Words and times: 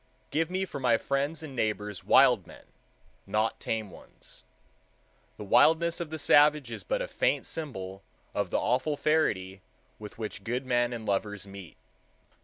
Give 0.31 0.49
me 0.49 0.65
for 0.65 0.79
my 0.79 0.97
friends 0.97 1.43
and 1.43 1.55
neighbors 1.55 2.03
wild 2.03 2.47
men, 2.47 2.65
not 3.27 3.59
tame 3.59 3.91
ones. 3.91 4.43
The 5.37 5.43
wildness 5.43 5.99
of 5.99 6.09
the 6.09 6.17
savage 6.17 6.71
is 6.71 6.83
but 6.83 7.03
a 7.03 7.07
faint 7.07 7.45
symbol 7.45 8.01
of 8.33 8.49
the 8.49 8.57
awful 8.57 8.97
ferity 8.97 9.59
with 9.99 10.17
which 10.17 10.43
good 10.43 10.65
men 10.65 10.91
and 10.91 11.05
lovers 11.05 11.45
meet. 11.45 11.77